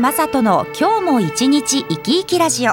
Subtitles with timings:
[0.00, 2.72] 川雅人の今日も一日生き生きラジオ。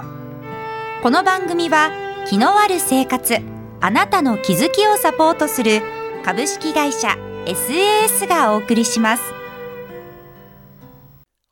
[1.01, 1.89] この番組は
[2.29, 3.37] 気のある生活
[3.81, 5.81] あなたの気づきをサポートする
[6.23, 9.23] 株式会社 SAS がお送りします。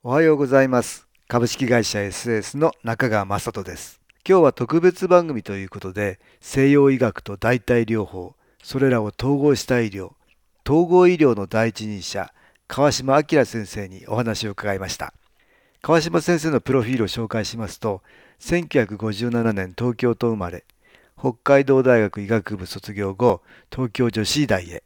[0.03, 1.07] おはようございます。
[1.27, 3.99] 株式会社 SAS の中川雅人です。
[4.29, 10.11] 今日は特別番組ということで西洋医学と代替療法それらを統合した医療
[10.69, 12.31] 統合医療の第一人者
[12.67, 15.15] 川島明先生にお話を伺いました。
[15.85, 18.01] 川島先生のプロフィールを紹介しますと
[18.39, 20.63] 1957年東京と生まれ
[21.19, 24.81] 北海道大学医学部卒業後東京女子医大へ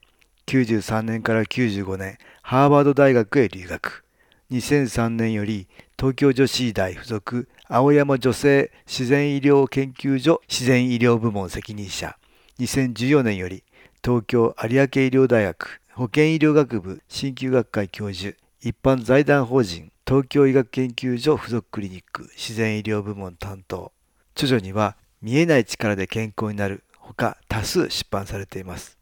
[0.48, 4.06] 93年から95年ハーバード大学へ留学。
[4.50, 5.68] 2003年より
[6.00, 12.18] 東京女子医大附属青山女性自然医療研究所自然医療部門責任者。
[12.58, 13.64] 2014年より
[14.04, 23.92] 東京有明医療大学保健医療学部鍼灸学会教授一般財団法人東京医学研究所附属クリニック自然医療部門担当。
[24.38, 28.98] 著書には見えない力で健康になるほか多数出版されています。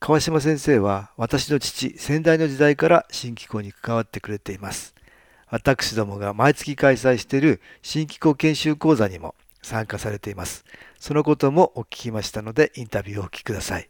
[0.00, 4.96] 川島先生は私の父先代の時代から新機構に関わってくれています。
[5.48, 10.64] 私どもが毎月開催している新機構研修講座にも参加されています。
[10.98, 13.88] そのこともお聞きましたのでインタビューをお聞きください。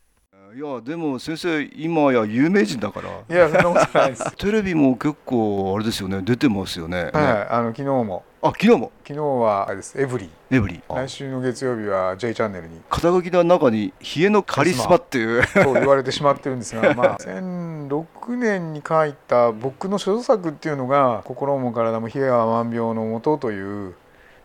[0.57, 3.11] いやでも先生今や有名人だから。
[3.11, 4.37] いやそんなことないです。
[4.41, 6.23] テレビも結構あれですよね。
[6.23, 7.11] 出てますよね。
[7.13, 8.25] はい、あの昨日も。
[8.41, 8.91] あ昨日も？
[9.07, 10.01] 昨日はあれです。
[10.01, 12.81] エブリエブリ来週の月曜日は J チャンネルに。
[12.89, 15.43] 肩書きの中に冷えのカリスマっていう。
[15.47, 23.95] と言われてしまってるんですが まあ2006年に書いた僕の所作っていうのが心も体も冷えは万病のもとという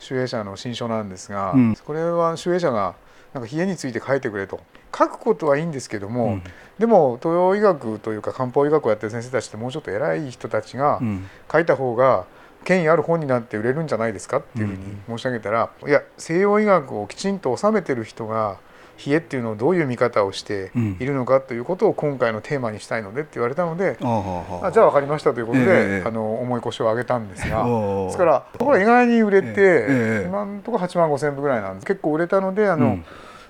[0.10, 2.96] 守衛者の新書なんですが、うん、これは守衛者が
[3.34, 4.60] なんか冷えについて書いてくれと
[4.98, 6.44] 書くことはいいんですけども、うん、
[6.80, 11.02] でも東洋医学というか漢方医学をやってる先生たちってもうちょっと偉い人たちが
[11.52, 12.26] 書いた方が
[12.64, 18.60] 権威ある本になって売れるんじゃないですかっていうふうに申し上げたら、いや西洋医学をきちんと収めてる人が
[19.06, 27.66] 冷えっていうのをどういう見方をしているのかということを今回のテーマにしたいのでって言われたので、うん、あじゃあ分かりましたということで、えー、あの重い腰を上げたんですが
[28.06, 31.86] ですからところが意外に売れて、えー、今のところ8万5千部ぐらいなんです。
[31.88, 33.06] 結構売れたのであの、うん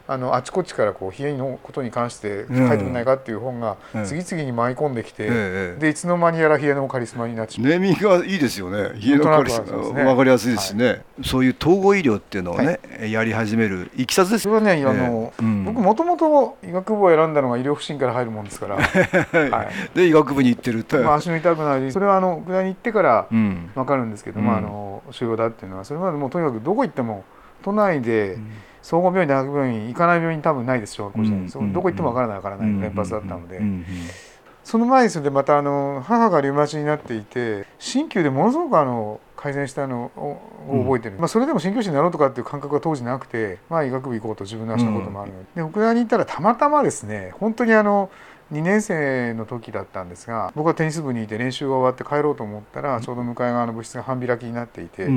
[0.08, 7.68] あのあちこちからこう冷えのことに関して書いてくれないかっていう本が次々に舞い込んできて、うん、でいつの間にやら冷えのカリスマになっちゃう。
[7.68, 9.00] ネーミングがいいですよね。
[9.00, 19.64] 冷えのカリスマ、ね、分かりやすいですね、はい、そういう統合医療っていうのをね、はい、やり始めるいきさつですそれはねあの、うん、僕もともと医学部を選んだのが医療不振から入るもんですから、 は
[19.94, 27.24] い、で医学部に行ってると、まあ、足の痛くなりそれはあの具体に行ってから分かるんですけど、うん、まあ、あの腫瘍だっていうのはそれまでもうとにかくどこ行っても
[27.64, 28.52] 都内で、うん
[28.82, 32.82] 総合病院大学病院行かない病院多分ないです小学校時代、うん、どこ行ってもわからないわからない。
[32.82, 33.62] 連発だったので、
[34.64, 40.40] その前にそれでまたあの母がリウマチになっていて鍼灸でものすごくあの改善したのを
[40.84, 48.12] 覚えてる、うん、まあ、それでも鍼灸師になろうとかっていう感覚が当時なくて、まあ、医学部行こうと自分のしたこともあるので,、で北大に行ったらたまたまですね本当にあの
[48.52, 55.08] 2年生の時だったんですが僕はテニス部にいて練習が終わって帰ろうと思ったらちょうど向かい側の部室が半開きになっていて、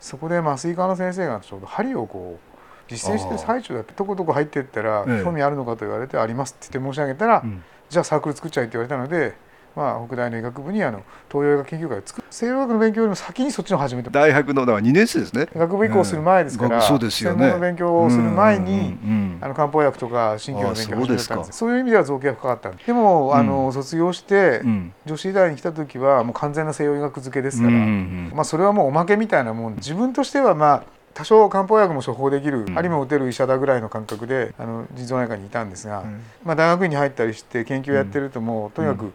[0.00, 2.49] そこで麻酔科の先生がちょうど針をこう
[2.90, 7.44] 実践してる最中だってとことこ入っていったら興味あるのかと言われてありますって言って申し上げたら、
[7.88, 9.34] じゃあサークル作っちゃいって言われたので
[9.76, 12.26] まあ、北大の医学部にあの東洋医学研究会を作る。
[12.30, 15.48] 西洋医学の勉強よりも先にそっちの始めて大学のだから2年生ですね。
[15.54, 18.98] 医学部移行する前ですから、そうですよね、専門の勉強をする前に、
[19.40, 21.58] あの漢方薬とか鍼灸の勉強を始めたんです。
[21.58, 24.62] そういう意味では造形が深かったでもあの、卒業して、
[25.06, 29.76] 女子医大に来た時はもう完全な西洋医学付けですから、まあ、それはもうおまけみたいなもん。
[29.76, 30.82] 自分としてはまあ
[31.14, 36.04] 多少漢方薬も処方できる、針も打てる医者だぐらいの感覚であの腎臓内科にいたんですが、
[36.44, 39.12] まあ、大学院に入ったりして研究やってるともうとにかく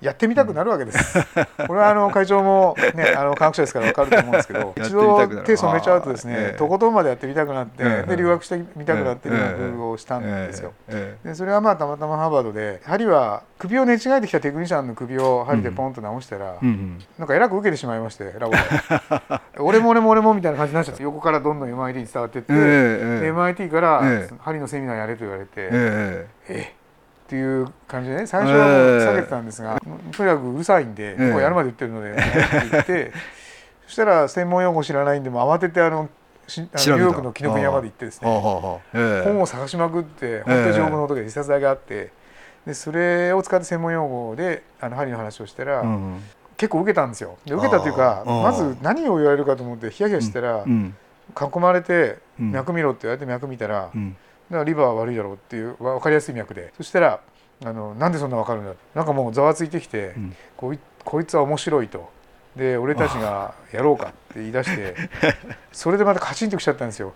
[0.00, 1.18] やってみたくなるわけです。
[1.66, 10.72] これはあの会長もね あの科学者ですから分かると思うんですけど 一度手染めちゃうとですねとことんまでやってみたくなってで留学してみたくなって留学をしたんですよ。
[11.24, 16.56] でそれはまあたまたまハーバードで針は首を寝違えてきたテクニシャンの首を針でポンと直したら、
[17.18, 18.58] なんかえらく受けてしまいましてラボで。
[19.58, 24.02] 俺も俺も俺もみたいな感じになっちゃって横からどんどん MIT に伝わってって、MIT から
[24.40, 26.74] 針のセミナーやれと言われてええ
[27.26, 29.80] っていう感じでね最初は下げてたんですが、
[30.16, 32.22] とにかくうるさいんで、もうやるまで言ってるのでって
[32.70, 33.12] 言って
[33.86, 36.08] そしたら専門用語知らないんでも慌ててあの
[36.48, 38.28] ニューヨークの紀ノ国屋まで行ってですね
[39.24, 42.12] 本を探しまくって本当に丈夫の音で一冊だけあって
[42.64, 46.22] でそれを使って専門用語であの針の話をしたら、うん
[46.56, 47.36] 結構受けたんですよ。
[47.44, 53.90] で受けたというかまず何を言われるかと思ってヒヤヒヤしたら、囲まれて脈見ろって言われて脈見たら、
[54.50, 56.72] だからリバーは悪いだろうっていう分かりやすい脈で。
[56.76, 57.20] そしたら
[57.64, 60.14] あのなんでそんな分かるんだなんかもうざわついてきて、
[60.56, 62.14] こいこいつは面白いと。
[62.56, 64.94] で俺たちがやろうかって言い出して
[65.72, 67.12] それでまたカチンときちゃったんですよ。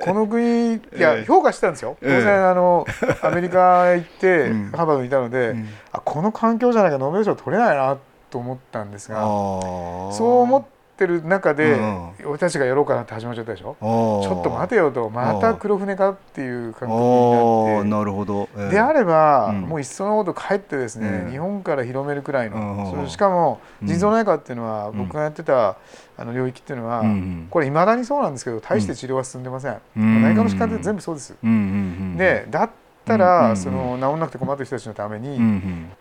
[0.00, 1.96] この国 いや評価してたんですよ。
[2.00, 2.86] 当然あの
[3.22, 5.56] アメリカへ行ってハーバードにいたので、
[5.90, 7.98] あこの環境じゃないかノーベル賞取れないな
[8.30, 11.80] と思ったんですがそう思ってってる中で、
[12.26, 13.76] 俺たちがやろうかなって始まっちゃったでしょ？
[13.80, 17.88] ちょっと待てよとまた黒船かっていう感覚になって。
[17.88, 25.76] なるほど、えー、であれば、もういっそのこと帰ってですね、日本から広めるくらいの、しかも腎臓内科っていうのは、僕がやってた
[26.18, 27.02] あの領域っていうのは、
[27.48, 32.70] これいまだにそうなんですけど大して治療は進んでません、内科の疾患って全部そうです、でだっ
[33.06, 35.40] たら、その治んなくて困ってる人たちのために、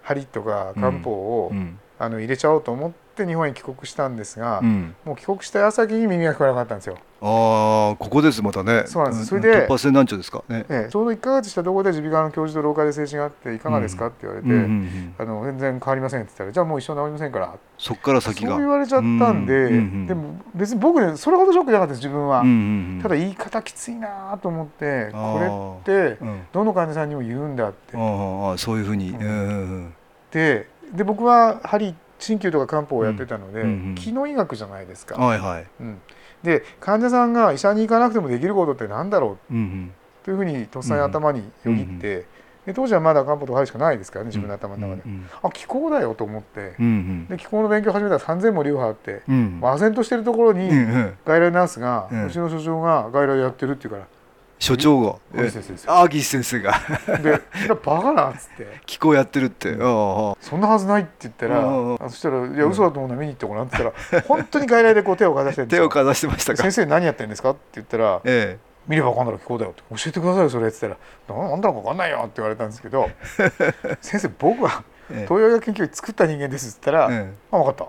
[0.01, 1.53] 針とか漢方を、
[1.99, 6.97] あの入れちゃおうと思って日本へ帰国したんですが、うん、もう帰国した矢先に耳が聞こえなかったんですよ。
[7.21, 8.83] ああここですまたね。
[8.85, 9.25] そうなんです。
[9.25, 10.65] それで突破性難聴ですかね。
[10.89, 14.47] ちょうど1か月したところで耳鼻科の教授と廊下で精神があっていかがですかって言われて、
[15.17, 17.57] あの全然変わりませんって言ったらじゃあもう一生治りませんから。
[17.77, 18.51] そっから先が。
[18.51, 22.43] そう言われちゃったんで、でも別に僕ねそれほどショックじゃなかったです自分は。
[23.03, 26.17] ただ言い方きついなと思ってこれって
[26.53, 27.97] どの患者さんにも言うんだって。
[27.97, 29.13] ああそういうふうに。
[30.31, 35.15] でで僕は針鍼灸とか漢方をやってたので、うん気の医学じゃないですか。
[35.15, 35.65] はいはい。
[35.79, 36.01] うん、
[36.43, 39.91] で患者さんが医者に行かなくてもできることって何だろう、うんうん、
[40.23, 42.25] というふうにとっさに頭によぎって、
[42.65, 50.69] で当時はまだ漢方とか針しかないですからね自分の頭の中で、うんうん、あ気候だよと思って、うんうん、で気候の勉強始めたら3,000も流派あって、うん、唖然としてるところに
[51.25, 54.07] 外来ナースが、うちの所長が外来やってるっていうから。
[54.59, 55.15] 所長が。
[55.87, 56.61] ああ岸先生。
[56.61, 56.73] が。
[57.23, 57.41] で
[57.83, 61.61] 「バカな」っつって「気候やってるって」そんなはずない」って言ったら
[62.09, 66.61] そしたら「いや嘘だと思うの見に行ってごらん」って言ったら 本当に外来でこう手をかざして手をかざしてましたか？
[66.63, 67.51] 先生何やってんですか？
[67.51, 70.97] って言ったら「ええ、見れば分かんだろ気候だよ」って「教えてくださいよそれ」っつったら
[71.49, 73.09] 「なんだか分かんないよ」って言われたんですけど
[74.01, 77.85] 「先生僕は東洋医学研究作った人間です」っつったら「ええ、あ分かった。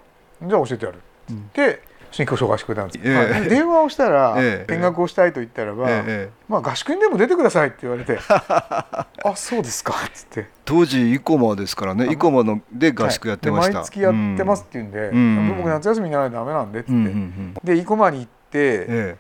[0.46, 0.99] じゃあ教えてやる」
[1.32, 10.48] って新居紹介してくれたんです、えー、電話をしたら、えー、見学をしたいと言ったらば、えー、まあ合宿にでも出てくださいって言われて あそうですかっつって。
[10.64, 18.39] 当時生駒ですからね生駒ので合宿やってました、はい、毎月やってますって言うんで、うん、僕夏休みにならないとダメなんでっつって、うんうんうん、で生駒に行って、ええ、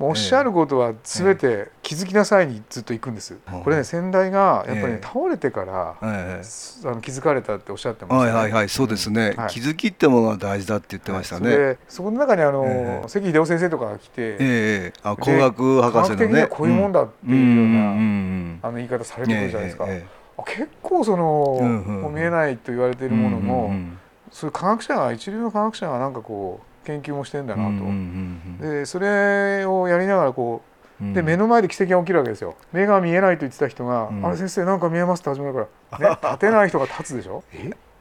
[0.00, 6.04] おっしゃることは全て気づきなさいにずっと行くんです、え、これね先代がやっぱり、ね、倒れてから、あ
[6.84, 16.46] の気づかれたっておっしゃってました、ね、はいはいはいそうですね、はい、気づきってものが大事だって言ってましたね、はい、そこの中にあの、関秀夫先生とかが来て、ええ、あ工学博士のね。
[16.48, 19.86] こういうもんだっていうような、うん、あの言い方されてくるじゃないですか、
[20.44, 23.72] 結構その、見えないと言われているものも、
[24.30, 27.64] そういう科学者が一流の科学者がなんかこう研究もしてんだな
[28.58, 30.70] と、でそれをやりながらこう
[31.14, 32.56] で目の前で奇跡が起きるわけですよ。
[32.72, 37.42] 目が見えないと言ってた人が「あれ先生なんか見えます」って始めるから ね立てない人が立つでしょ？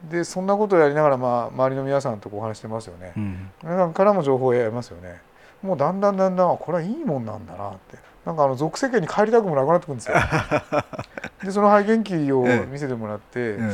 [0.10, 5.21] でそんなことをやりながら、まあ、周りの皆さんとお話してますよね、うん、皆さんからも情報を得ますよね。
[5.62, 7.98] もうだんだんだんだんこれはいいもんなんだなって。
[8.26, 10.16] なんかあの俗世間に帰りたくもなくなってくるんですよ。
[11.44, 13.74] でその肺元気を見せてもらって、ええ、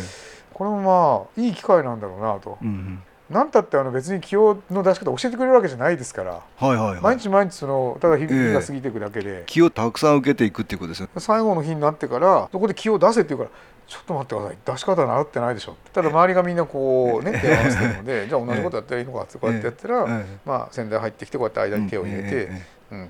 [0.54, 2.58] これもまあいい機会なんだろうなと。
[2.62, 13.50] うん何たってあの別に気をの出し方教えてくれるわけじゃないですから、はいはいはい、毎日毎日そのただ日々が過ぎていくだけで、えー、気をたくさん受けていくっていうことですよ最後の日になってからそこで気を出せって言うから
[13.88, 14.58] ちょっと待ってください。
[14.65, 22.50] 出し方習ってないでしょただ周りがみんなこうね手を合わせてるので じゃあ同じことやったらいいのかってこうやってやったら、えー、まあ先代入ってきてこうやって間に手を入れて、
[22.91, 23.10] うんうん、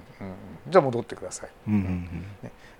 [0.67, 1.49] じゃあ戻ってください。
[1.67, 2.09] うんうん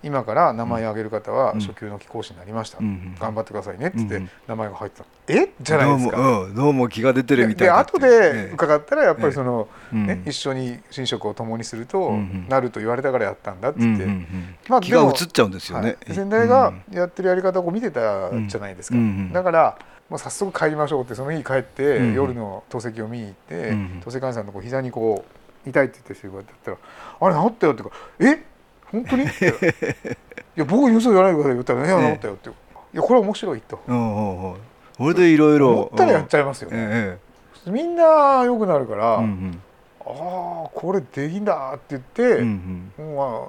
[0.02, 5.48] 今から名前を挙げる方は初級の貴公子になりました、うん、頑張ってくださいねって言って名前が入ってた、え？
[5.60, 6.16] じゃないですか。
[6.16, 12.12] どうも,、どうも気が出てるみたいなで後で伺ったらやっぱりその、ね一緒に寝食を共にすると、
[12.48, 14.06] なると言われたからやったんだって言って、
[14.68, 18.98] まあ、気が移っちゃうんですよね、先代がやってるやり方を見てたじゃないですか、
[19.32, 19.78] だから
[20.08, 23.70] もう早速帰りましょうってその日帰って、夜の透析を見に行って、
[24.04, 26.76] 透析患者さんのこう膝にこう痛いって言ってる人がやったら
[27.20, 28.42] 「あれ治ったよ」って言うから「え？
[28.92, 29.26] 本当に?」い
[30.56, 32.52] や僕に嘘言わないでください」言ったら「いや治ったよ」って「い
[32.92, 33.76] やこれ面白い」と。
[34.98, 37.18] これでいろいろ思ったらやっちゃいますよね。
[37.66, 39.60] みんな良くなるから、うんうん、
[40.00, 42.92] ああこれできんだって言って、うん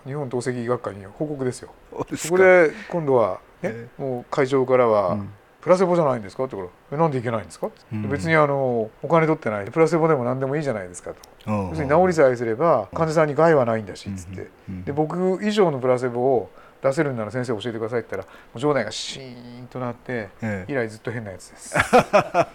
[0.06, 1.70] 日本透析医学会に報告ですよ。
[2.18, 5.22] そこで今度はね、えー、もう会場からは、プ
[5.68, 9.66] プラセボじゃないんですか?」って言うから「なんでいけないんですか?」うん、別にあのお金取ってない。
[9.66, 11.18] プラセボでも何でもいいじゃないですかと。
[11.46, 14.48] 要するに治りさえすれば患者さんに害はないんだしっつって、
[14.86, 16.50] で僕以上のプラセボを
[16.82, 21.76] 出せるなら先生教えてくださいって言ったらもう場内がシーンとなって、ええ、以来ずっと変なやつです。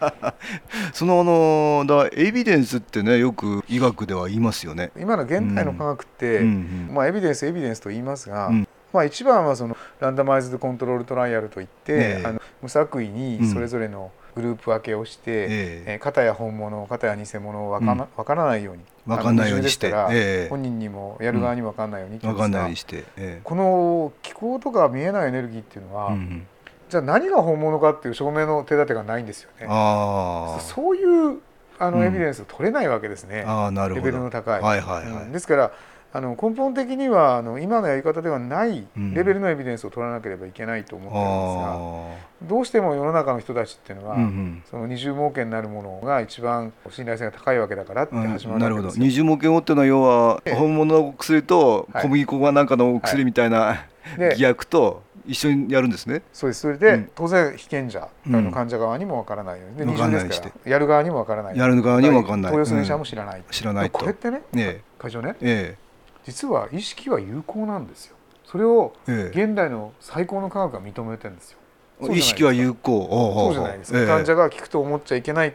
[0.94, 4.90] そのあのだエビデンスってねよく医学では言いますよね。
[4.96, 18.82] 今の現代の科学って、うん、まあ、エビデンスエビデンスと言いますが、うんまあ、一番はそのランダマイズドコントロールトライアルといって、ええ、あの無作為にそれぞれのグループ分けをして、うん、ええ片や本物片や偽物を分か,、分からないように。
[19.04, 26.46] 分かんないようにして、ええ、本人にもやる側にも分かんないように、分かんないようにして、ええ、この気候とか見えないエネルギーっていうのは、うん、
[26.88, 29.66] じゃあ何が本物かっていう証明の手立てがないんですよね。
[29.68, 31.40] あそういう
[31.80, 34.06] あのエビデンス取れないわけですね、あなるほど。
[34.06, 34.60] レベルの高い。
[34.60, 35.72] はいはいはい、ですから
[36.14, 44.16] あの根本的にはあの今のやり方ではないレベルのエビデンスを取らなければいけないと思ってるんですが、どうしても世の中の人たちっていうのは、
[44.70, 53.74] その二重儲けになるものが一番信頼性が高いわけだからって始まるわけです、うん、二重儲けをっていうのは要は本物の薬と小麦粉がなんかの薬みたいな、は
[54.32, 56.22] い、偽薬と一緒にやるんですね。
[56.32, 56.60] そうです。
[56.60, 61.56] それで、うん、当然被験者、うん、患者側にもわからないように、で二重ですからやる側にもわからない。
[61.56, 62.52] やる側にもわからない。
[62.52, 63.42] 投与する医者も知らない。
[63.50, 65.78] 知らないこれってね、ね会長ね、ええ、
[66.24, 68.16] 実は意識は有効なんですよ。
[68.44, 71.58] それを現代の最高の科学が認めてるんですよ、
[72.12, 73.08] 意識は有効。
[73.34, 75.52] そうじゃないですか、え患者が聞くと思っちゃいけない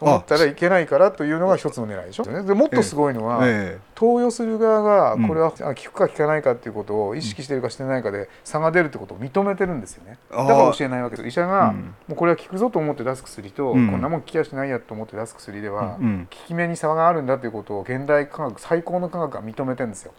[0.00, 2.24] 思ったらいけないからというのが一つの狙いでしょ。
[2.24, 4.82] でもっとすごいのは、ええ、投与する側
[5.16, 10.18] がこれは効くか効かないかっていうことを意識してるかしてないかで差が出るってことを認めてるんですよね。
[10.30, 11.72] だから教えないわけです医者が、
[12.06, 20.12] もうこれは効くぞと思って出す薬と、うん、こんなもん効きやしないやと思って出す薬では、うん、効き目に差があるんだということを現代科学最高の科学が認めてるんですよ。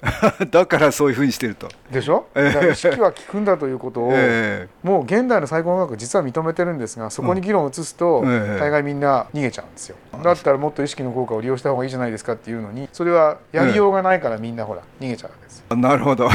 [0.49, 1.67] だからそういうふうにしてると。
[1.91, 9.97] でしょ、だから意識は効くんだということを、えもう現代の最高の科学実は認めてるんですがそこに議論を移すと、大概みんな逃げちゃうんですよ。
[10.23, 16.29] だったらもっと意識の効果を利用した方がいいじゃないですかっていうのにそれはやりようがないからみんなほら逃げちゃうわけですなるほど。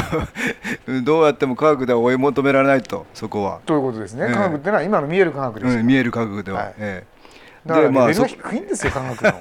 [1.03, 3.59] どうやっても科学では追い求められないとそこは。
[3.65, 7.12] ということですね、科学っていうのは今の見える科学です、うん、見える科学では、はい、ええ
[7.65, 9.31] だからレベルが低いんですよ、科学の。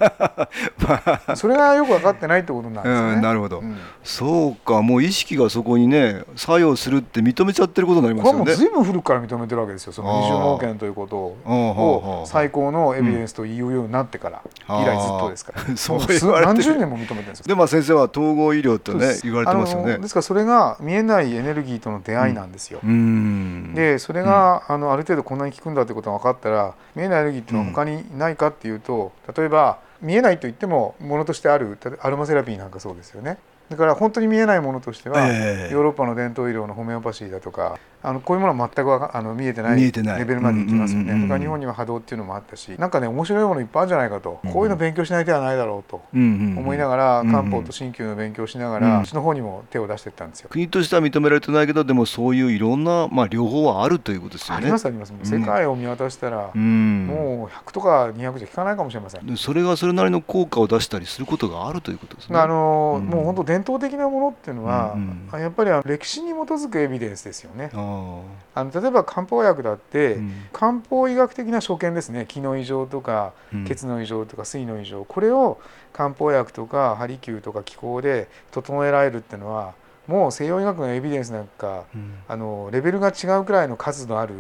[0.89, 3.15] まあ、それがよく分かってないってことなんですね。
[3.15, 8.39] うん、なるほど、うん、そうか、もう意識がそこにね、作用するって認めちゃってることになりますよね。
[8.41, 17.45] これもずいぶん古くから認めてるわけですよ、その二重脳研ということを最高のエビデンスと言うようになってから、以来ずっとですから、 そう何十年も認めてるんですよ。
[17.47, 19.99] で、まあ、先生は統合医療とね、言われてますよね。
[19.99, 22.81] ですから、それが見えないエネルギーとの出会いなんですよ。
[22.85, 33.39] うん、で、それが、あのある程度こんなに効くんだということが分かったら、見えないエネルギーっていうのは他にないかっていうと、と例えば見えないと言ってもものとしてあるアロマセラピーなんかそうですよね。
[33.71, 39.91] だから本当に見えないものとしては、えー、ヨーロッパの伝統医療のホメオパシーだとかあのこういうものは全くあの見えてないレ
[40.25, 41.27] ベルまでいきますよね。
[41.29, 50.49] 他日本には波動っていうのもあったしなんかね面白いものいっぱいあるんじゃないかと、うん、こういうの勉強しない手はないだろうと思いながら、漢方と鍼灸の勉強しながら、うちの方にも手を出していったんですよ。
[50.51, 54.63] 国としては認められてないけどでもそういういろんな、まあ、両方はあるということですよね。
[54.63, 55.13] ありますあります。
[55.23, 59.37] 世界を見渡したら、うん、もう100とか200じゃ効かないかもしれません。
[59.37, 62.39] それがそれなりの効果を出したりすることがあるということですね。
[62.39, 64.97] あの、もう本当伝統的なものっていうのは、
[65.33, 67.71] やっぱり歴史に基づくエビデンスですよね。
[67.75, 72.27] あの例えば漢方薬だって、うん、漢方医学的な所見ですね。
[72.29, 73.33] 気の異常とか
[73.67, 75.59] 血の異常とか水の異常、これを
[75.93, 79.75] 漢方薬とか針灸とか気候で整えられるっていうのは
[80.07, 84.35] もう西洋医学のエビデンスなんか、うん、あのレベルが違うくらいの数のある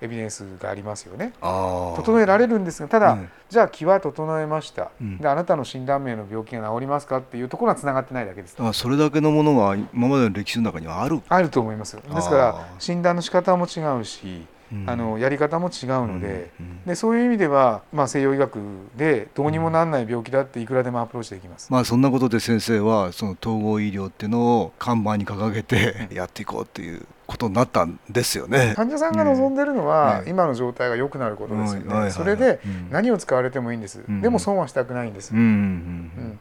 [0.00, 1.32] エビデンスがありますよね。
[1.40, 8.56] 整えられるんですがただ、うん、じゃあ気は整えました、うん、であなたの診断名の病気が治りますかっていうところはつながってないだけです。
[8.58, 11.20] あそれだけのものが今までの歴史の中にはある。
[11.28, 11.96] あると思います。
[11.96, 14.46] ですから診断の仕方も違うし
[14.86, 18.60] あのやり方も違うのでうん、でそういう意味では、まあ、西洋医学
[18.96, 28.72] でどうにもならない病気だっていくらでもアプローチできます、まあ、そんなことで先生はその統合医療っていうのを看板に掲げてやっていこうっていうことになったんですよね。
[28.74, 32.58] 患者さんが望んでるのは、今の状態が良くなることですよね、それで
[32.90, 35.32] 何を使われてもいいんです、でも損はしたくないんです、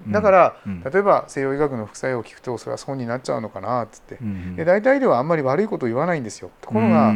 [0.08, 0.55] だから、
[0.91, 4.17] 例えば西洋医学の副作用を聞くとそれは損になっちゃうのかなっつって、
[4.55, 6.50] で大体ではあんまり悪いことを言わないんですよ。
[6.62, 7.13] ところが、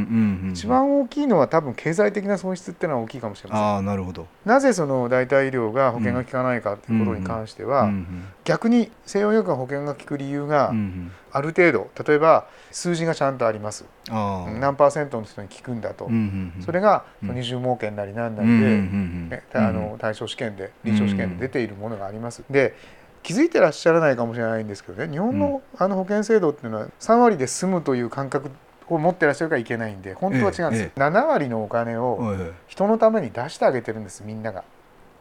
[0.52, 3.78] 一番大きいのは多分経済的な損失っていうのは大きいかもしれません。
[3.78, 4.28] あなるほど。
[4.46, 7.90] なぜその代替医療が保険が効かないかっていうことに関しては、
[8.44, 10.74] 逆に西洋医学が保険が効く理由が、
[11.32, 13.86] ある程度例えば数字がちゃんとあります。
[14.08, 16.10] 何パーセントの人に効くんだと、
[16.66, 22.44] それが二重儲けなりなんなりで、あの対象試験で臨床試験で出ているものがあります。
[22.50, 22.76] で
[23.24, 28.52] 気づいてらっしゃらないかもしれないんですけどね日本のあの保険制度っていうのは3割で済むという感覚
[28.90, 32.36] を持ってらっしゃるからいけないんで本当は違うんですよ、ええ、7割のお金を
[32.68, 34.64] 人のために出してあげてるんですみんなが。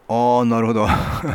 [0.09, 0.87] ああなるほど。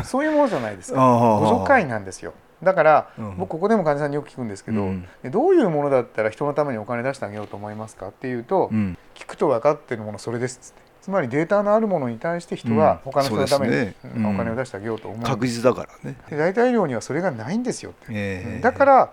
[0.04, 0.98] そういうものじゃないですか。
[1.40, 2.34] 互助会なんですよ。
[2.62, 13.94] だから、うん、僕ここでも患者さんによく聞くんですけど、うん、どういうものだったら人のためにお金出してあげようと思いますかっていうと、うん、聞くと分かってるものそれですっつってつまりデータのあるものに対して人は他の人のために、ね。
[14.14, 16.18] うん、お金を出してあげようと思う、確実だからね。
[16.28, 19.10] で大体医療にはそれがないんですよって、えー、だから、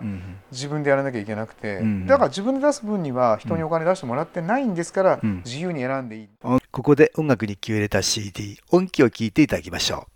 [0.52, 6.28] 自分でやらなきゃいけなくて、だから自分で出す分には人にお金出してもらってないんですから、自由に選んでいい
[6.70, 10.15] ここで音楽に気を入れた CD 音機を聴いていただきましょう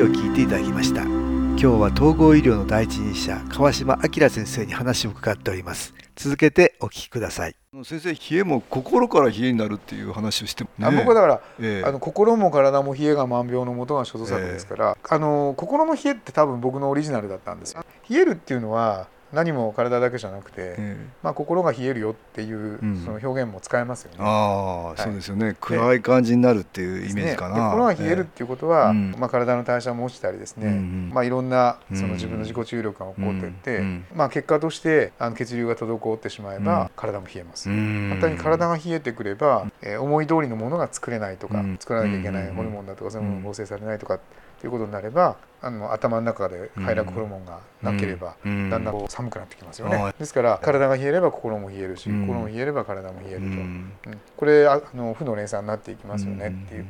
[0.00, 5.92] 今日は統合医療の第一人者川島明先生に話を伺っております。
[6.16, 7.56] 続けてお聞きください。
[7.84, 17.84] 先生冷えも心から冷えになるっていう話をしても、ね、あ僕はだから、えー、あの心も体も冷えが万病のもとが所蔵作ですから、えー、あの心の冷えって多分僕のオリジナルだったんですよ。
[18.08, 20.76] 冷えるっていうのは何も体だけじゃなくて、
[21.22, 24.16] まあ、心が冷えるよっていうその表現も使えますよね。
[24.20, 25.56] ああ、はい、そうですよね。
[25.60, 27.54] 暗い感じになるっていうイメージかな。
[27.54, 30.70] ね、心が冷えるっていうことは、まあ、体の代謝も落ちたりですね、
[31.12, 33.80] まあ、いろんなその自分の自己注力が起こっていって、
[34.14, 37.68] まあ、結果としてあの血流が滞ってしまえば体も冷えます。
[37.68, 44.20] またに体が冷えてくれば、えー、思い通りのものが作れないとか、作らなきゃいけないホルモンだとかそういうものが合成されないとかっ
[44.60, 53.92] ていうことになればあの頭の中で快楽ホルモンがなければ、だんだんこう寒くなってきますよね、ですから体が冷えれば心も冷えるし、心も冷えれば体も冷えると、うん。
[54.36, 56.86] これあの負の連鎖になっていきますよねっていう、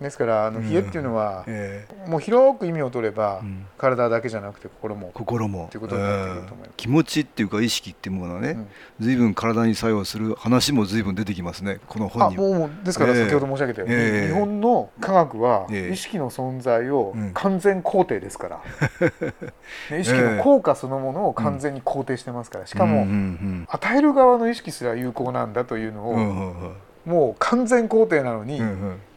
[0.00, 1.44] ですからあの冷えっていうのは、
[2.06, 3.42] もう広く意味を取れば、
[3.78, 5.68] 体だけじゃなくて心も心も。
[5.70, 8.56] ということになってくると思います、気持ちっていうか意識っていうものはね、
[8.98, 18.60] 随分体に作用する話も随分出てきますねこの本にもうですから先ほど申し上げたように、日本の科学は意識の存在を完全肯定ですから、
[19.98, 22.66] 意識の効果そのものを完全に肯定してますから。
[22.66, 23.06] しかも、
[23.68, 28.60] 与える側の意識すら有効なんだというのを、もう完全肯定なのに、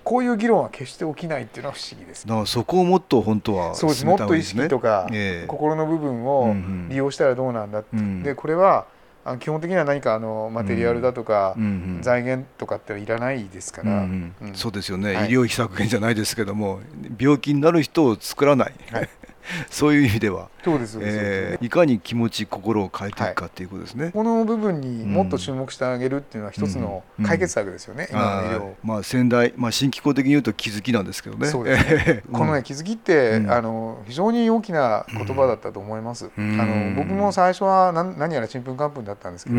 [0.04, 2.28] こういう議論は決して起きないっていうのは不思議です。
[2.28, 4.06] だからそこをもっと本当は、そうです。
[4.06, 5.08] もっと意識とか、
[5.48, 6.54] 心の部分を
[6.90, 8.86] 利用したらどうなんだって、でこれは
[9.26, 11.56] あ基本的には何かあのマテリアルだとか、
[12.02, 14.06] 財源とかっていらないですから、
[14.54, 16.82] そうですよね、はい、医療費削減じゃないですけども
[17.18, 19.10] 病気になる人を作らない、はい、
[19.70, 20.50] そういう意味では。
[20.64, 28.74] そうです、えー、いかに気持ち心を変えていくかっていうことですね、はい、この部分にもっと注目してあげるっていうのは一つの解決策ですよね、うんうん、今の医療。
[28.82, 31.48] まあ先代、まあ、新機構的に言うと気づきなんですけどね。
[31.48, 32.24] そうですね。
[32.32, 39.58] このね気づきって、あの非常に大きな言葉だったと思います、あの僕も最初は何何やらちんぷんかんぷんだったんですけど、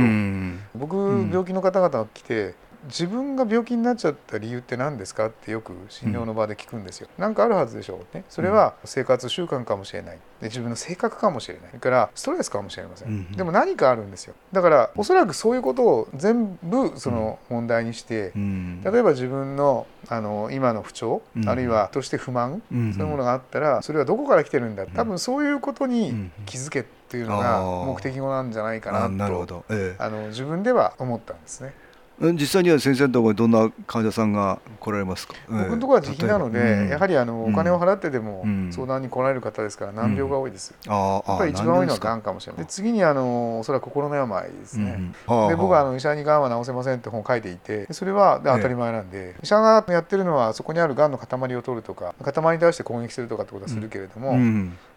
[0.75, 0.97] 僕
[1.31, 2.55] 病気の方々が来て
[2.87, 7.09] 自分が病気になっちゃった理由って何ですかってよく診療の場で聞くんですよ。
[7.19, 8.25] 何、うん、かあるはずでしょうね。
[8.29, 10.19] それは生活習慣かもしれない。
[10.41, 11.65] で自分の性格かもしれない。
[11.69, 13.09] それからストレスかもしれません。
[13.09, 14.35] うん、でも何かあるんですよ。
[14.53, 24.85] だからおそらくそういうことを全部その問題にして、うん、例えば自分のあの今の不調、あるいはとして不満、そういうものがあったらそれはどこから来てるんだ？
[24.87, 31.73] 多分そういうことに気づけっていうのが目的語なんじゃないかなと、ええ、あの自分では思ったんですね。
[32.21, 35.35] 実際には先生のところにどんな患者さんが来られますか？
[35.49, 54.39] 僕のところは自費なので、うん、やはりあのお金を払ってでも相談に来られる方ですから難病が多いです、うん、やっぱり一番多いのはがんかもしれないで次にあのおそらく心の病ですね、うん、で僕はあの医者にがんは治せませんって本を書いていてそれは当たり前なんで、医者がやってるのはそこにあるがんの塊を取るとか塊に対して攻撃するとかってことはするけれども、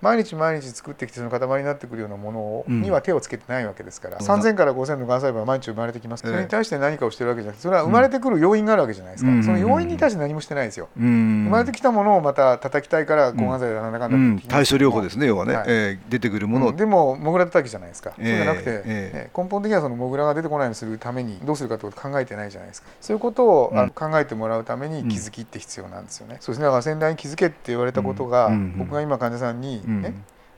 [0.01, 22.89] 毎日毎日作ってきてその塊になってくるようなものには手をつけてないわけですから、3000から5000のがん細胞は毎日生まれてきます、それに対して何かをしてるわけじゃなくてそれは生まれてくる要因があるわけじゃないですか、うん、その要因に対して何もしてないですよ、うん、生まれてきたものをまた叩きたいから抗がん剤だなんだかんだ、うん、対処療法ですね要はね、はい、えー、出てくるもの、でもモグラ叩きじゃないですか、そうじゃなくて、えー、根本的にはそのモグラが出てこないようにするためにどうするかってこと考えてないじゃないですか。
[23.01, 30.13] そういうことを、あの考えてもらうために気づきって必要なんですよね、そうですねだから先代に気づけって言われたことが、僕が今患者さんにね、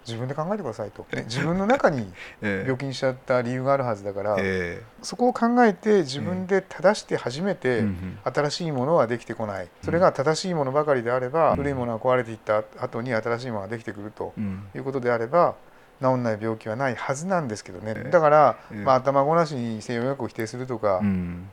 [0.10, 7.84] 自分で考えてくださいと、ね、自分の中に 病気にしちゃった理由があるはずだから、えー、そこを考えて自分で正して初めて
[8.24, 14.34] 新しいものはできてこない、それが正しいものばかりであれば、古いものが壊れていった後に新しいものができてくると
[14.76, 15.56] いうことであれば
[16.02, 21.02] 治んない病気はないはずなんですけどね、だから、まあ、頭ごなしに西洋医学を否定するとか、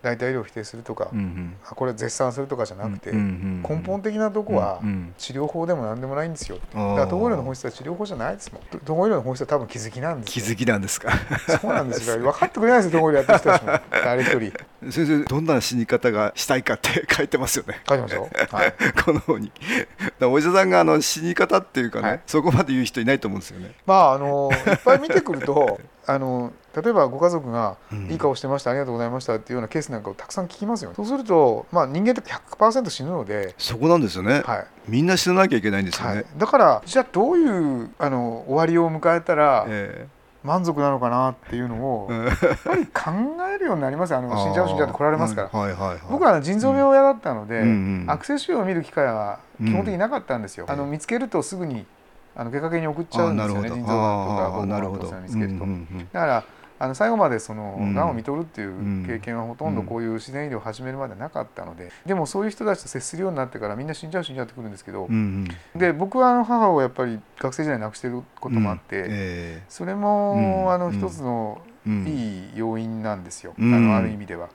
[0.02, 1.10] 代替医療を否定するとか、
[1.64, 4.80] これ絶賛するとかじゃなくて、根本的なとこは
[5.18, 8.62] 治療法でも何でもないんですよ、だから統合医療の本質は治療法じゃないですもん。
[8.82, 11.10] 統合医療の本質は多分気づきなんです気づきなんですか。
[11.60, 12.18] そうなんですよ。
[12.18, 13.72] 分かってくれないですよ統合医療やってる人たちも。
[14.04, 14.52] 誰一人
[14.90, 17.80] 先生どんな死に方がしたいかって書いてますよね。
[17.88, 19.52] 書いてますよ、はい、 この方に。
[20.22, 23.74] お医者さんがあの死に方っていうかね、はい、そこまで言う人いないと思うんですよね。
[23.86, 27.76] まああのいっぱい見てくると あの例えばご家族が
[28.08, 40.15] 「いい顔してました、ありがとうございました」っていうようなケースなんかをたくさん聞きますよ、そうすると、まあ、人間って100%死ぬのでそこなんですよね、はい、みんな死ななきゃいけないんですよね、はい、だからじゃあどういうあの終わりを迎えたら、えー
[40.46, 43.10] 満足なのかなっていうのをやっぱり考
[43.54, 47.68] えるようになりますあの死んじゃう死んじゃうって来られますから、はいはいはい、僕は腎臓病屋だったので、うん
[48.02, 51.84] うん、悪性腫瘍を見る機会は基本的になかったんですよ、うん、あの見つけるとすぐに
[52.36, 55.64] あの外科系に送っちゃうんですよね腎臓がんとか膀胱がんとか見つけると、
[56.12, 56.44] だから
[56.78, 65.08] あの最後までそのがんを見とるっていう経験はほとんどこういう自然医療を始めるまでなかったのででもそういう人たちと接するようになってからみんな死んじゃう死んじゃうってくるんですけど、
[65.74, 74.48] で僕はあの母をやっぱり学生時代亡くしてることもあって、それもあの一つのいい要因なんですよ、あのある意味では。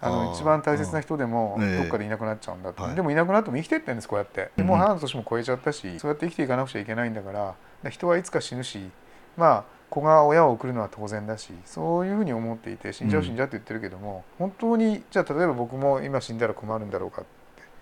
[0.00, 4.50] あの一番大切な人でもどっかでいなくなっちゃうんだと、でもいなくなっても生きてってんですこうやって。
[4.56, 8.90] でもう母の年も超えちゃったしそうやって生きていかなくちゃいけないんだから人はいつか死ぬし
[9.36, 17.24] まあ子が親を送るのは当然だしそういうふうに思っていて死んじゃう死んじゃうって言ってるけども、本当にじゃあ例えば僕も今死んだら困るんだろうかっ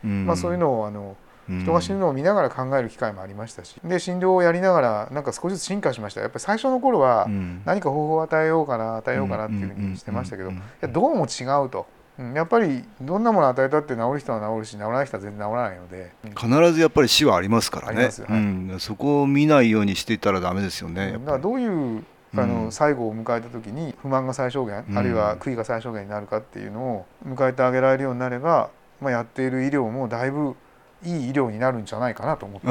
[0.03, 1.16] て、まあ、そういうのをあの
[1.48, 6.20] 人が死ぬのを見ながら考える機会もありましたしで診療をやりながらなんか少しずつ進化しました。
[6.20, 7.27] やっぱり最初の頃は
[7.64, 11.87] 何か方法を与えようかな与えようかなっていうふうにしてましたけどいやどうも違うと。
[12.18, 16.12] やっぱりどんなものを与えたって治る人は治るし治らない人は全然治らないので。
[16.37, 18.12] 必ずやっぱり死はありますからね、はい。
[18.31, 28.70] うん、そこを見ないようにしていたらダメですよねだからどういうあの最後を迎えた時に不満が最小限、あるいは悔いが最小限になるかっていうのを迎えてあげられるようになれば、
[29.01, 30.57] まあ、やっている医療もだいぶ
[31.05, 32.67] いい医療になるんじゃないかなと思って。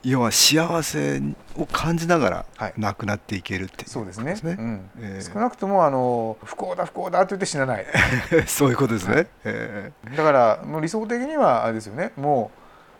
[0.08, 1.22] 要は幸せ
[1.56, 4.90] を感じながら亡くなっていけるっていう、ね、そうですね、うん。
[5.00, 7.86] えー、少なくともあの不幸だ不幸だって言って死なない。
[8.46, 12.12] そういうことですね、はい、えー、だからもう理想的にはあれですよね。
[12.16, 12.58] もう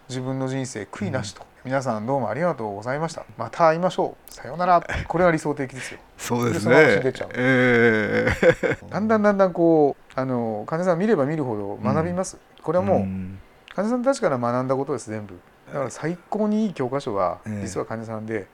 [0.08, 1.46] 自分の人生悔いなしと、うん。
[1.64, 3.24] 皆さんどうもありがとうございました。
[3.38, 4.32] また会いましょう。
[4.32, 4.82] さようなら。
[5.08, 6.00] これは理想的ですよ。
[6.18, 6.74] そうですね。
[6.74, 13.06] でえー、だんだんだんだんこうあの患者さん見れば見るほど学びます、うん、これはもう、
[13.74, 15.38] 患者さんたちから学んだことです全部。
[15.66, 18.46] だから最高にいい教科書は実は患者さんで、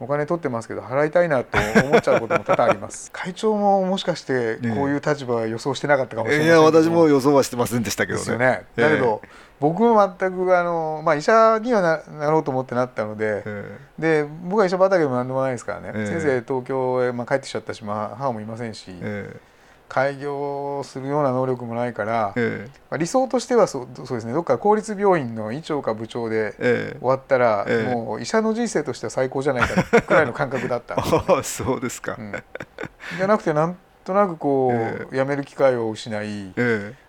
[0.00, 3.10] お金取ってますけど払いたいなと思っちゃうことも多々あります。
[3.12, 8.38] 会長ももしかしてこういう立場は予想してなかったかもしれない、いや私も予想はしてませんでしたけどね。
[8.38, 8.64] ね。
[8.76, 9.20] だけど、
[9.60, 13.44] 僕も全くあの、まあ、医者にはななろうと思ってなったので,、
[13.98, 18.90] で僕は医者畑も何でもないですからね、先生東京へ、まあ、帰ってきちゃったし、まあ、母もいませんし、
[19.92, 24.32] 開業するような能力もないから、ええ、まあ、理想としてはそうそうですね。
[24.32, 32.32] どっか公立病院の医長か部長で終わったら、え、もう医者の人生としては最高じゃないかくらいの感覚だったね、あ そうですか、うん、
[33.18, 36.54] じゃなくてなんとなくこう、 辞める機会を失い、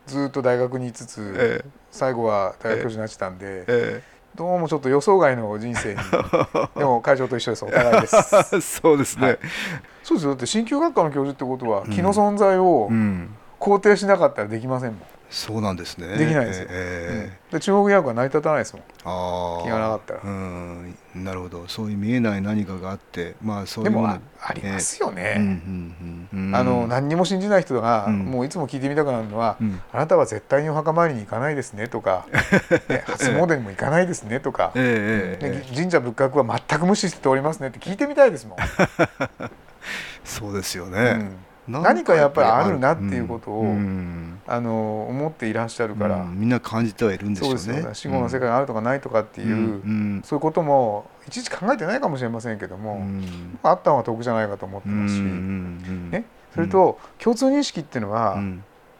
[0.05, 4.03] ずっと大学にいつつ、最後は大学教授になってたんで。
[4.35, 5.99] どうもちょっと予想外の人生に。
[6.75, 7.65] でも会長と一緒です。
[7.65, 8.61] お互いです。
[8.81, 9.39] そうですね、はい、
[10.03, 10.31] そうですよ。
[10.31, 12.89] だって鍼灸学科の教授ってことは気の存在を
[13.59, 15.01] 肯定しなかったらできませんもん、
[15.33, 16.15] そうなんですね。
[16.15, 18.83] できないですよ、えー、うん、で中国医学は成り立たないですもん。
[19.63, 20.19] 気がなかったら。
[20.23, 20.95] うん。
[21.15, 21.67] なるほど。
[21.67, 24.19] そういう見えない何かがあってまあそういうでもあ
[24.53, 25.37] りますよね、
[26.53, 32.27] あの何にも信じない人が、うん、もういつも聞いてみたくなるのは、うん、あなたは絶対にお墓参りに行かないですねとか、
[32.89, 38.57] ね、初詣にも行かないですねとか、えー、ね、神社仏閣は全く無視しておりますねって聞いてみたいですもん。
[40.23, 41.31] そうですよね、
[41.67, 47.59] 何かやっぱりあるなっていうことを、うん、あの思っていらっしゃるから、うん、みんな感じてはいるんでしょうね。
[47.59, 53.05] そうです死後の世界があるとかないとかっていう、うん、そういうこともいちいち考えてないかもしれませんけども、
[53.63, 58.37] あった方が得じゃないかと思ってますし、ね、それと共通認識っていうのは、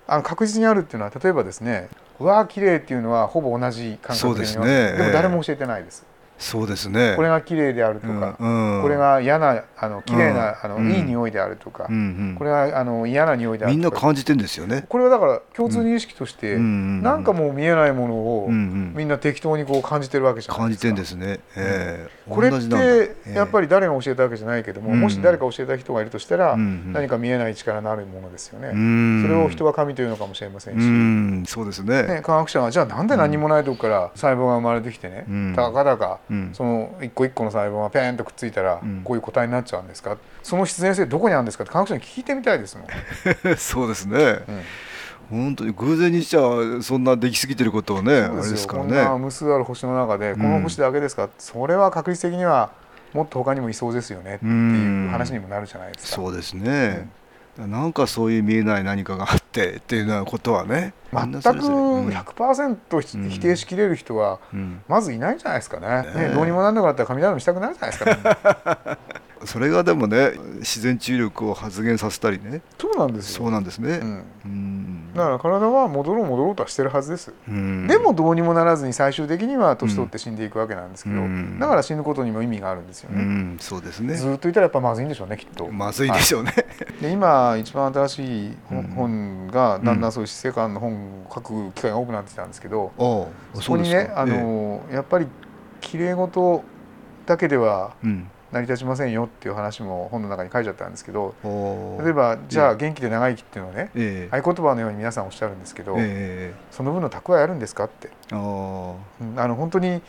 [0.07, 6.05] あの確実にあるっていうのは例えばですねうわー綺麗っていうのはほぼ同じ感覚で、ね、でも誰も教えてないです。
[6.43, 7.13] そうですね。
[7.15, 11.99] これが綺麗であるとか、うんうん、これが嫌なあの綺麗な、うん、あの、いい匂いであるとか、うんう
[12.33, 14.85] ん、これがあの嫌な匂いであるみんな感じてんですよね。
[14.89, 20.87] これはだから共通認識として、うん、なんかもう見えないものを、みんな適当にこう感じてるわけじゃないですか。
[20.87, 28.69] 感じてんですね、えー、これってやっぱり誰が教えたわけじゃないけども、もし誰か教えた人がいるとしたら、何か見えない力のあるものですよね、
[29.23, 32.03] それを人は神というのかもしれませんし、そうですね。
[32.03, 36.19] ね科学者はじゃあなんで何もないとこから細胞が生まれてきてね、たかだか、
[36.53, 41.63] その一個一個の細胞がペーンとくっついたらこういう個体になっちゃうんですか、その必然性どこにあるんですか？
[41.63, 42.87] って科学者に聞いてみたいですもん。
[43.57, 44.39] そうですね、
[45.31, 46.41] うん、本当に偶然にしちゃ
[46.81, 48.89] そんなできすぎてることをねあれですからね。
[48.89, 52.71] こんな無数ある星の中でこの星だけですか、うん、それは確率的には
[53.13, 56.69] もっと他にもいそうですよねっていう話にもなるじゃないですか、そうですね、う
[57.01, 57.11] ん、
[57.57, 64.39] なんかそういう見えない何かがあってっていうようなことはね全く100%否定しきれる人は
[64.87, 66.29] まずいないんじゃないですかね。
[66.29, 68.97] ね、どうにもなんなくなったら雷もしたくなるじゃないですか、ね、
[69.45, 72.61] それがでもね自然治癒力を発現させたりね。
[72.79, 73.99] そうなんですそうなんですね、
[74.45, 81.15] うん、だから体は戻ろう戻ろうとはしてるはずです、でもどうにもならずに最終的には年取って死んでいくわけなんですけど、
[81.59, 84.15] だから死ぬことにも意味があるんですよね、そうですね。
[84.15, 85.67] ずっといたらやっぱまずいんでしょうねきっと。
[85.71, 86.61] まずいでしょうね、は
[86.99, 88.57] い、で今一番新しい
[88.95, 92.91] 本がだんだんそういう死生観の本を書く機会が多くなってきたんですけど、
[93.53, 95.27] そこにねあの、やっぱり
[95.81, 96.63] きれい事
[97.25, 97.93] だけでは、
[98.53, 101.33] 成り立ちませんよっていう話も本の中に書いちゃったんですけど
[102.03, 110.01] 例えばじゃあ元気で長生きっていうのはね、えー、合言葉のように皆さんおっしゃるんですけど、えー、その分の蓄えあるんですかって、うん、あの本当に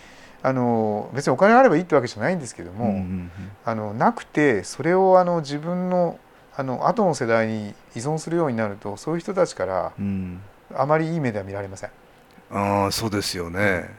[0.42, 3.30] あの別にお金があればいいってわけじゃないんですけども、うんうんうん、
[3.64, 6.18] あのなくてそれをあの自分の
[6.56, 9.92] あの後の世代に依存するようになるとそういう人たちから、
[10.72, 11.90] あまりいい目では見られません。
[12.50, 13.90] あそうですよね、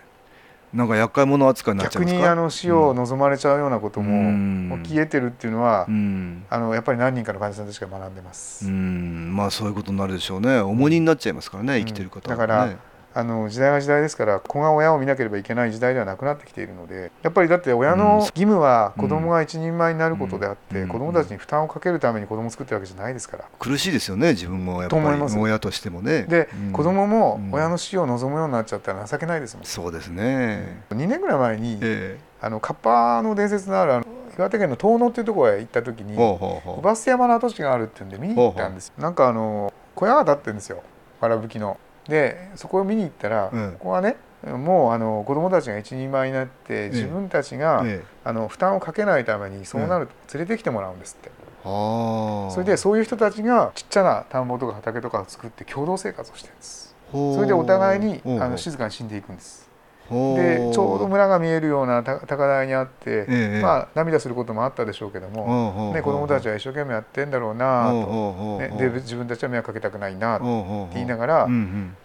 [0.76, 8.68] なんか厄介者扱いになっちゃう逆にあの死を望まれちゃうようなことも起きえてるっていうのは、うん、あのやっぱり何人かの患者さんたちが学んでます。
[8.68, 9.34] うん。
[9.34, 10.60] まあそういうことになるでしょうね。
[10.60, 12.76] 重荷になっちゃいますからね生きてる方は、ね、だから
[13.18, 23.46] あの時代は時代ですから子が親を見なければいけない時代ではなくなってきているのでやっぱりだって親の義務は子供が一人前になることであって、うん、子供たちに負担をかけるために子供を作ってるわけじゃないですから。
[23.58, 25.04] 苦しいですよね自分もやっぱり。
[25.38, 26.24] 親としてもね。
[26.24, 34.06] で、うん、子供も親の死を望むようになっちゃったら情けないですもん、そうですね、うん、2年ぐらい前に、えー、あのカッパの伝説のあるあの
[34.38, 40.84] 岩手県の遠野っていうところへ行った時に姥捨山の跡地があるっていうんで見に行ったんですなんかあの小屋が建ってるんですよ。
[41.22, 41.78] わらぶきの。
[42.08, 51.32] でそこを見に行ったら、うん、ここはねもうあの子どもたちが一人前になって自分たちが、ええ、あの負担をかけないためにそうなると連れてきてもらうんですって。
[51.66, 56.96] それでそういう人たちがちっちゃな田んぼとか畑とかを作って共同生活をしてるんです。
[57.12, 59.65] それでお互いにあの静かに死んでいくんです
[60.10, 71.48] でちょうど村が見えるような高台にあって、ええ、まあ、涙することもあったでしょうけども、ね、子どもたちは一生懸命やってんだろうなと、ね、で自分たちは迷惑かけたくないなと言いながら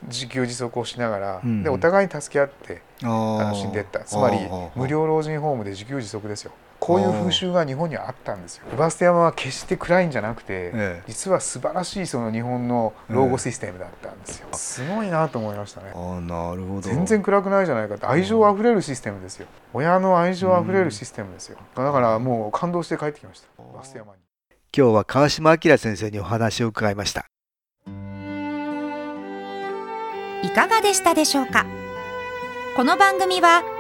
[0.09, 4.01] 自給自足をしながらでお互いに助け合って楽しんでいった。
[4.01, 4.39] つまり
[4.75, 6.53] 無料老人ホームで自給自足ですよ。
[6.91, 8.65] こういう風習が日本にはあったんですよ。
[8.77, 14.49] バステ山は決して暗いんじゃなくて、ええ、実は素晴らしいその日本の老後システムだったんですよ。
[14.53, 15.93] え、すごいなと思いましたね。
[15.95, 16.81] あなるほど。
[16.81, 19.47] 全然暗くないじゃないかって愛情あふれるシステムですよ。
[19.73, 21.59] 親の愛情あふれるシステムですよ。
[21.77, 23.47] だからもう感動して帰ってきました。
[23.73, 24.19] バステ山に。
[24.77, 27.27] 今日は川島明先生にお話を伺いました。
[30.43, 31.65] いかがでしたでしょうか？
[32.77, 33.63] この番組は